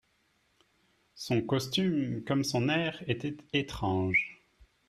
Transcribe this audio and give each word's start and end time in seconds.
Son 1.13 1.43
costume, 1.43 2.23
comme 2.23 2.43
son 2.43 2.69
air, 2.69 3.03
était 3.07 3.37
étrange. 3.53 4.41